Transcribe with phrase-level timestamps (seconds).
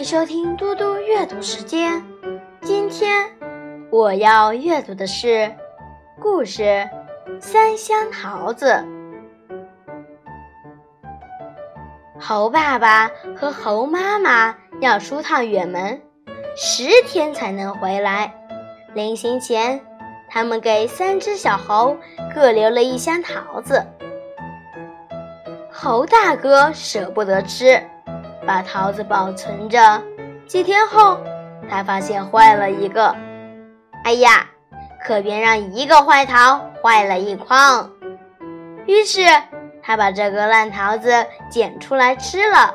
[0.00, 2.02] 迎收听嘟嘟阅读时间。
[2.62, 3.30] 今天
[3.90, 5.54] 我要阅读的是
[6.18, 6.62] 故事
[7.38, 8.72] 《三箱桃子》。
[12.18, 16.00] 猴爸爸和猴妈妈要出趟远门，
[16.56, 18.32] 十天才能回来。
[18.94, 19.78] 临行前，
[20.30, 21.94] 他们给三只小猴
[22.34, 23.84] 各留了一箱桃子。
[25.70, 27.78] 猴大哥舍不得吃。
[28.46, 30.02] 把桃子保存着，
[30.46, 31.18] 几天后，
[31.68, 33.14] 他发现坏了一个。
[34.04, 34.46] 哎呀，
[35.04, 37.90] 可别让一个坏桃坏了一筐。
[38.86, 39.20] 于是
[39.82, 42.74] 他把这个烂桃子捡出来吃了。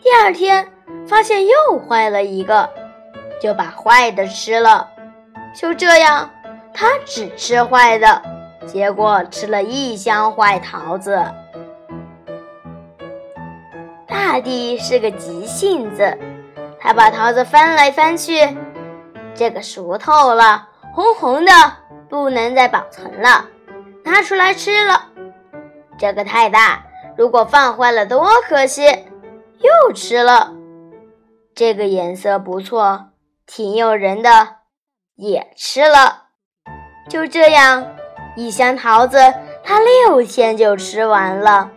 [0.00, 0.68] 第二天
[1.06, 2.70] 发现又坏了一个，
[3.40, 4.88] 就把坏的吃了。
[5.54, 6.30] 就这样，
[6.72, 8.22] 他只吃坏的，
[8.66, 11.22] 结果吃了一箱坏桃子。
[14.26, 16.18] 大地是个急性子，
[16.80, 18.56] 他把桃子翻来翻去，
[19.34, 21.52] 这个熟透了，红红的，
[22.08, 23.46] 不能再保存了，
[24.02, 25.10] 拿出来吃了。
[25.98, 26.86] 这个太大，
[27.18, 28.82] 如果放坏了多可惜，
[29.58, 30.54] 又吃了。
[31.54, 33.10] 这个颜色不错，
[33.46, 34.30] 挺诱人的，
[35.16, 36.22] 也吃了。
[37.10, 37.86] 就这样，
[38.36, 39.18] 一箱桃子
[39.62, 41.70] 他六天就吃完了，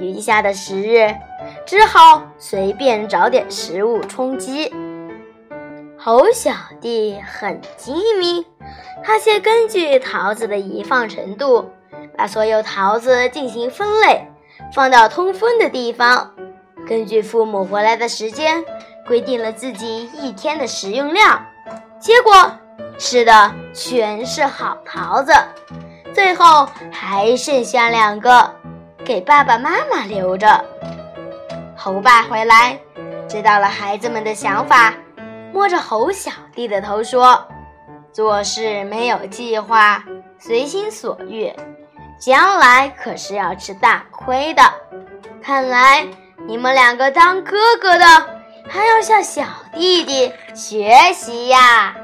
[0.00, 1.14] 余下的十日。
[1.66, 4.72] 只好随便找点食物充饥。
[5.98, 8.44] 猴小弟很精明，
[9.02, 11.68] 他先根据桃子的易放程度，
[12.16, 14.28] 把所有桃子进行分类，
[14.72, 16.32] 放到通风的地方。
[16.86, 18.64] 根据父母回来的时间，
[19.04, 21.44] 规定了自己一天的食用量。
[21.98, 22.32] 结果
[22.96, 25.32] 吃的全是好桃子，
[26.14, 28.54] 最后还剩下两个，
[29.04, 30.64] 给爸爸妈妈留着。
[31.76, 32.78] 猴爸回来，
[33.28, 34.94] 知道了孩子们的想法，
[35.52, 37.46] 摸着猴小弟的头说
[38.10, 40.02] ：“做事没有计划，
[40.38, 41.52] 随心所欲，
[42.18, 44.62] 将来可是要吃大亏的。
[45.42, 46.04] 看来
[46.46, 48.04] 你们两个当哥哥的，
[48.68, 49.44] 还要向小
[49.74, 51.94] 弟弟学习呀！”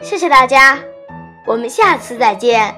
[0.00, 0.78] 谢谢大家，
[1.44, 2.74] 我们下次再见。